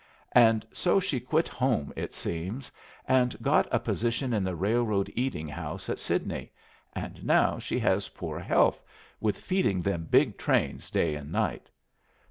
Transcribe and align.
And 0.31 0.65
so 0.73 0.99
she 0.99 1.19
quit 1.19 1.47
home, 1.47 1.93
it 1.95 2.11
seems, 2.11 2.71
and 3.07 3.37
got 3.39 3.67
a 3.71 3.77
position 3.79 4.33
in 4.33 4.43
the 4.43 4.55
railroad 4.55 5.11
eating 5.15 5.47
house 5.47 5.89
at 5.89 5.99
Sidney, 5.99 6.51
and 6.93 7.23
now 7.23 7.59
she 7.59 7.77
has 7.81 8.09
poor 8.09 8.39
health 8.39 8.81
with 9.19 9.37
feeding 9.37 9.83
them 9.83 10.07
big 10.09 10.39
trains 10.39 10.89
day 10.89 11.13
and 11.13 11.31
night." 11.31 11.69